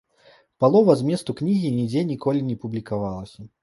Палова 0.63 0.95
зместу 1.03 1.37
кнігі 1.43 1.69
нідзе 1.79 2.07
ніколі 2.15 2.45
не 2.51 2.61
публікавалася. 2.67 3.53